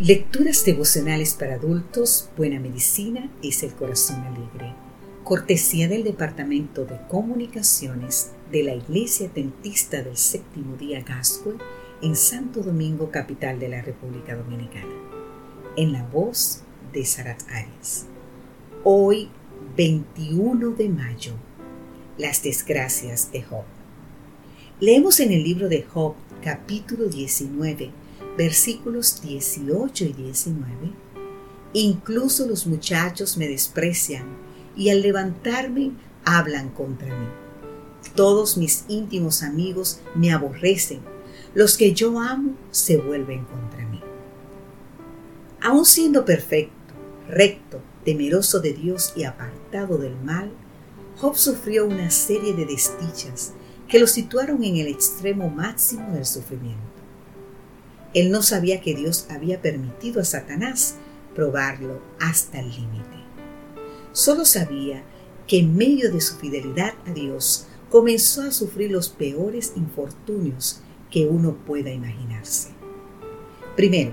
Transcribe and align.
Lecturas 0.00 0.64
devocionales 0.64 1.34
para 1.34 1.54
adultos, 1.54 2.28
Buena 2.36 2.58
Medicina 2.58 3.30
es 3.44 3.62
el 3.62 3.72
Corazón 3.74 4.22
Alegre. 4.22 4.74
Cortesía 5.22 5.86
del 5.86 6.02
Departamento 6.02 6.84
de 6.84 6.98
Comunicaciones 7.08 8.32
de 8.50 8.64
la 8.64 8.74
Iglesia 8.74 9.28
Tentista 9.28 10.02
del 10.02 10.16
Séptimo 10.16 10.76
Día 10.76 11.04
Gascue 11.04 11.54
en 12.02 12.16
Santo 12.16 12.64
Domingo, 12.64 13.12
capital 13.12 13.60
de 13.60 13.68
la 13.68 13.82
República 13.82 14.34
Dominicana. 14.34 14.92
En 15.76 15.92
la 15.92 16.02
voz 16.02 16.62
de 16.92 17.04
Sarat 17.04 17.42
Arias. 17.48 18.06
Hoy, 18.82 19.28
21 19.76 20.70
de 20.70 20.88
mayo, 20.88 21.34
las 22.18 22.42
desgracias 22.42 23.30
de 23.30 23.44
Job. 23.44 23.62
Leemos 24.80 25.20
en 25.20 25.30
el 25.30 25.44
libro 25.44 25.68
de 25.68 25.84
Job, 25.84 26.16
capítulo 26.42 27.06
19, 27.06 27.92
versículos 28.36 29.22
18 29.22 30.04
y 30.04 30.12
19, 30.12 30.66
incluso 31.72 32.46
los 32.46 32.66
muchachos 32.66 33.36
me 33.36 33.48
desprecian 33.48 34.26
y 34.76 34.90
al 34.90 35.02
levantarme 35.02 35.92
hablan 36.24 36.70
contra 36.70 37.08
mí. 37.08 37.26
Todos 38.14 38.56
mis 38.56 38.84
íntimos 38.88 39.42
amigos 39.42 40.00
me 40.14 40.32
aborrecen, 40.32 41.00
los 41.54 41.76
que 41.76 41.92
yo 41.92 42.18
amo 42.20 42.54
se 42.70 42.96
vuelven 42.96 43.44
contra 43.44 43.86
mí. 43.86 44.00
Aun 45.60 45.84
siendo 45.84 46.24
perfecto, 46.24 46.72
recto, 47.28 47.80
temeroso 48.04 48.60
de 48.60 48.72
Dios 48.72 49.12
y 49.16 49.24
apartado 49.24 49.96
del 49.98 50.16
mal, 50.20 50.50
Job 51.18 51.36
sufrió 51.36 51.86
una 51.86 52.10
serie 52.10 52.54
de 52.54 52.66
desdichas 52.66 53.52
que 53.88 53.98
lo 53.98 54.06
situaron 54.06 54.64
en 54.64 54.76
el 54.76 54.88
extremo 54.88 55.48
máximo 55.48 56.12
del 56.12 56.26
sufrimiento. 56.26 56.93
Él 58.14 58.30
no 58.30 58.42
sabía 58.42 58.80
que 58.80 58.94
Dios 58.94 59.26
había 59.28 59.60
permitido 59.60 60.20
a 60.20 60.24
Satanás 60.24 60.94
probarlo 61.34 62.00
hasta 62.20 62.60
el 62.60 62.70
límite. 62.70 63.24
Solo 64.12 64.44
sabía 64.44 65.02
que 65.48 65.58
en 65.58 65.76
medio 65.76 66.12
de 66.12 66.20
su 66.20 66.36
fidelidad 66.36 66.94
a 67.06 67.12
Dios 67.12 67.66
comenzó 67.90 68.42
a 68.42 68.52
sufrir 68.52 68.90
los 68.90 69.08
peores 69.08 69.72
infortunios 69.76 70.80
que 71.10 71.26
uno 71.26 71.56
pueda 71.66 71.90
imaginarse. 71.90 72.70
Primero, 73.76 74.12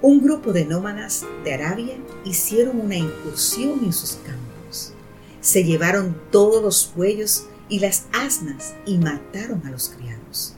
un 0.00 0.22
grupo 0.22 0.52
de 0.52 0.64
nómadas 0.64 1.24
de 1.44 1.54
Arabia 1.54 1.96
hicieron 2.24 2.80
una 2.80 2.96
incursión 2.96 3.84
en 3.84 3.92
sus 3.92 4.18
campos. 4.24 4.92
Se 5.40 5.64
llevaron 5.64 6.16
todos 6.30 6.62
los 6.62 6.92
bueyos 6.94 7.46
y 7.68 7.80
las 7.80 8.06
asnas 8.12 8.74
y 8.86 8.98
mataron 8.98 9.66
a 9.66 9.70
los 9.70 9.90
criados. 9.90 10.56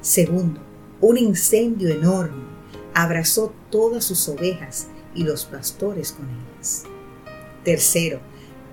Segundo, 0.00 0.60
un 1.00 1.18
incendio 1.18 1.88
enorme 1.88 2.44
abrazó 2.94 3.52
todas 3.70 4.04
sus 4.04 4.28
ovejas 4.28 4.86
y 5.14 5.24
los 5.24 5.44
pastores 5.44 6.12
con 6.12 6.28
ellas. 6.28 6.84
Tercero, 7.64 8.20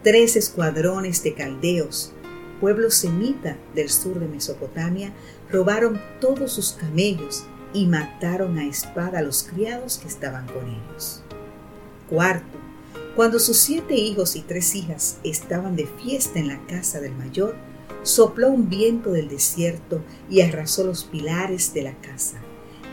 tres 0.04 0.36
escuadrones 0.36 1.24
de 1.24 1.34
caldeos, 1.34 2.14
pueblo 2.60 2.92
semita 2.92 3.58
del 3.74 3.90
sur 3.90 4.20
de 4.20 4.28
Mesopotamia, 4.28 5.14
robaron 5.52 6.00
todos 6.20 6.54
sus 6.54 6.74
camellos 6.74 7.44
y 7.74 7.88
mataron 7.88 8.58
a 8.58 8.68
espada 8.68 9.20
a 9.20 9.22
los 9.22 9.44
criados 9.44 9.98
que 9.98 10.08
estaban 10.08 10.46
con 10.48 10.68
ellos. 10.68 11.24
Cuarto, 12.10 12.60
cuando 13.16 13.40
sus 13.40 13.58
siete 13.58 13.96
hijos 13.96 14.36
y 14.36 14.42
tres 14.42 14.76
hijas 14.76 15.18
estaban 15.24 15.76
de 15.76 15.88
fiesta 15.88 16.40
en 16.40 16.48
la 16.48 16.66
casa 16.68 17.00
del 17.00 17.14
mayor, 17.14 17.56
sopló 18.04 18.50
un 18.50 18.70
viento 18.70 19.12
del 19.12 19.30
desierto 19.30 20.02
y 20.30 20.42
arrasó 20.42 20.84
los 20.84 21.04
pilares 21.04 21.74
de 21.74 21.84
la 21.84 21.94
casa, 21.94 22.38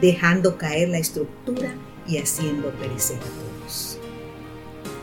dejando 0.00 0.58
caer 0.58 0.90
la 0.90 0.98
estructura 0.98 1.74
y 2.06 2.18
haciendo 2.18 2.70
perecer 2.72 3.18
a 3.18 3.20
todos. 3.20 3.98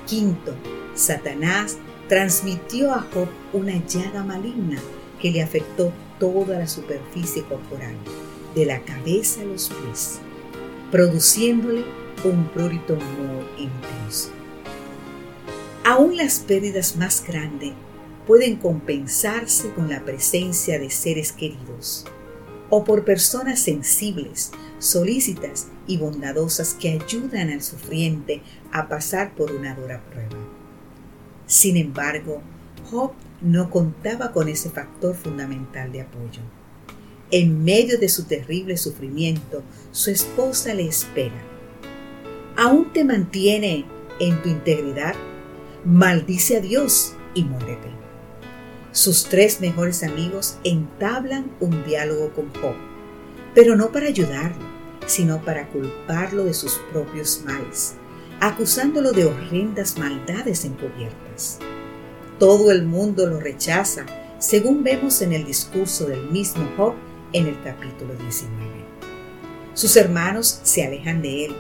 Quinto, 0.08 0.54
Satanás 0.94 1.78
transmitió 2.08 2.94
a 2.94 3.02
Job 3.14 3.28
una 3.54 3.84
llaga 3.86 4.24
maligna 4.24 4.78
que 5.20 5.32
le 5.32 5.42
afectó 5.42 5.92
toda 6.20 6.60
la 6.60 6.68
superficie 6.68 7.44
corporal, 7.44 7.96
de 8.54 8.66
la 8.66 8.80
cabeza 8.82 9.42
a 9.42 9.46
los 9.46 9.70
pies, 9.70 10.20
produciéndole 10.92 11.84
un 12.24 12.48
prurito 12.50 12.96
muy 12.96 13.64
intenso. 13.66 14.30
Aún 15.84 16.18
las 16.18 16.40
pérdidas 16.40 16.96
más 16.96 17.24
grandes 17.28 17.74
pueden 18.26 18.58
compensarse 18.58 19.72
con 19.74 19.90
la 19.90 20.04
presencia 20.04 20.80
de 20.80 20.90
seres 20.90 21.32
queridos 21.32 22.06
o 22.70 22.84
por 22.84 23.06
personas 23.06 23.60
sensibles, 23.60 24.52
solícitas 24.80 25.68
y 25.88 25.98
bondadosas 25.98 26.74
que 26.74 26.90
ayudan 26.90 27.50
al 27.50 27.62
sufriente 27.62 28.42
a 28.72 28.88
pasar 28.88 29.36
por 29.36 29.52
una 29.52 29.76
dura 29.76 30.04
prueba. 30.10 30.38
Sin 31.46 31.78
embargo, 31.78 32.42
Job 32.90 33.12
no 33.42 33.70
contaba 33.70 34.32
con 34.32 34.48
ese 34.48 34.70
factor 34.70 35.16
fundamental 35.16 35.92
de 35.92 36.02
apoyo. 36.02 36.42
En 37.32 37.64
medio 37.64 38.00
de 38.00 38.10
su 38.10 38.26
terrible 38.26 38.78
sufrimiento, 38.78 39.64
su 39.92 40.12
esposa 40.12 40.74
le 40.74 40.88
espera. 40.88 41.42
¿Aún 42.58 42.94
te 42.94 43.04
mantiene 43.04 43.86
en 44.20 44.42
tu 44.42 44.50
integridad? 44.50 45.16
Maldice 45.84 46.58
a 46.58 46.62
Dios 46.62 47.16
y 47.34 47.44
muérete. 47.44 47.95
Sus 48.96 49.26
tres 49.26 49.60
mejores 49.60 50.04
amigos 50.04 50.56
entablan 50.64 51.52
un 51.60 51.84
diálogo 51.84 52.30
con 52.30 52.46
Job, 52.54 52.76
pero 53.54 53.76
no 53.76 53.92
para 53.92 54.08
ayudarlo, 54.08 54.66
sino 55.06 55.44
para 55.44 55.68
culparlo 55.68 56.46
de 56.46 56.54
sus 56.54 56.80
propios 56.94 57.42
males, 57.44 57.96
acusándolo 58.40 59.12
de 59.12 59.26
horrendas 59.26 59.98
maldades 59.98 60.64
encubiertas. 60.64 61.60
Todo 62.40 62.72
el 62.72 62.86
mundo 62.86 63.28
lo 63.28 63.42
rechaza, 63.42 64.06
según 64.40 64.82
vemos 64.82 65.22
en 65.22 65.34
el 65.34 65.44
discurso 65.44 66.06
del 66.06 66.32
mismo 66.32 66.66
Job 66.78 66.94
en 67.34 67.48
el 67.48 67.62
capítulo 67.64 68.14
19. 68.16 68.86
Sus 69.74 69.98
hermanos 69.98 70.62
se 70.64 70.86
alejan 70.86 71.22
de 71.22 71.48
él, 71.48 71.56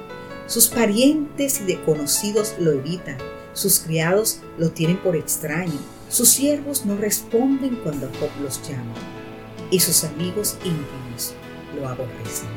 sus 0.48 0.70
parientes 0.70 1.60
y 1.60 1.66
desconocidos 1.66 2.56
lo 2.60 2.72
evitan, 2.72 3.18
sus 3.52 3.80
criados 3.80 4.40
lo 4.58 4.72
tienen 4.72 4.96
por 5.04 5.18
extraño, 5.18 5.82
sus 6.10 6.30
siervos 6.30 6.86
no 6.86 6.96
responden 6.98 7.78
cuando 7.78 8.08
Job 8.20 8.30
los 8.42 8.62
llama 8.68 8.94
y 9.72 9.80
sus 9.80 10.04
amigos 10.04 10.58
íntimos 10.64 11.34
lo 11.76 11.88
aborrecen. 11.88 12.50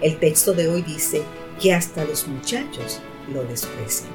El 0.00 0.18
texto 0.18 0.52
de 0.54 0.68
hoy 0.68 0.82
dice 0.82 1.22
que 1.60 1.74
hasta 1.74 2.04
los 2.04 2.26
muchachos 2.26 3.00
lo 3.32 3.44
desprecian. 3.44 4.10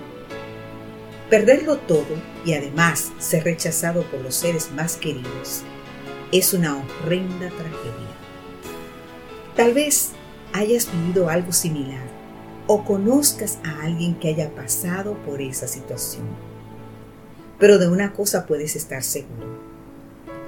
Perderlo 1.30 1.78
todo 1.78 2.16
y 2.46 2.54
además 2.54 3.12
ser 3.20 3.44
rechazado 3.44 4.04
por 4.04 4.22
los 4.22 4.36
seres 4.36 4.72
más 4.72 4.98
queridos 4.98 5.62
es 6.32 6.54
una 6.54 6.78
horrenda 6.78 7.50
tragedia. 7.50 8.14
Tal 9.56 9.74
vez 9.74 10.12
hayas 10.54 10.92
vivido 10.92 11.30
algo 11.30 11.52
similar 11.52 12.08
o 12.66 12.84
conozcas 12.84 13.60
a 13.64 13.84
alguien 13.84 14.16
que 14.16 14.30
haya 14.30 14.54
pasado 14.56 15.16
por 15.26 15.42
esa 15.42 15.68
situación 15.68 16.53
pero 17.64 17.78
de 17.78 17.88
una 17.88 18.12
cosa 18.12 18.46
puedes 18.46 18.76
estar 18.76 19.04
seguro. 19.04 19.58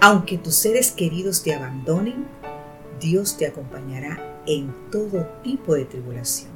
Aunque 0.01 0.37
tus 0.37 0.55
seres 0.55 0.91
queridos 0.91 1.43
te 1.43 1.53
abandonen, 1.53 2.25
Dios 2.99 3.37
te 3.37 3.47
acompañará 3.47 4.41
en 4.45 4.75
todo 4.91 5.25
tipo 5.41 5.75
de 5.75 5.85
tribulación. 5.85 6.51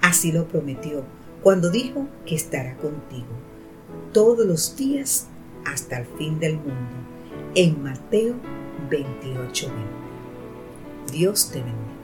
Así 0.00 0.32
lo 0.32 0.48
prometió 0.48 1.04
cuando 1.42 1.68
dijo 1.68 2.08
que 2.24 2.34
estará 2.34 2.78
contigo 2.78 3.26
todos 4.14 4.46
los 4.46 4.76
días 4.76 5.26
hasta 5.66 5.98
el 5.98 6.06
fin 6.06 6.40
del 6.40 6.54
mundo, 6.54 6.96
en 7.54 7.82
Mateo 7.82 8.36
28:20. 8.88 9.68
Dios 11.12 11.50
te 11.50 11.58
bendiga. 11.58 12.03